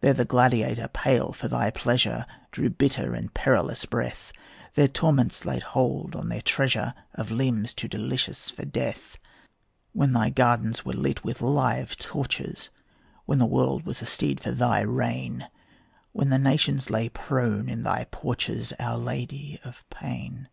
[0.00, 4.32] There the gladiator, pale for thy pleasure, Drew bitter and perilous breath;
[4.76, 9.18] There torments laid hold on the treasure Of limbs too delicious for death;
[9.92, 12.70] When thy gardens were lit with live torches;
[13.26, 15.46] When the world was a steed for thy rein;
[16.12, 20.48] When the nations lay prone in thy porches, Our Lady of Pain.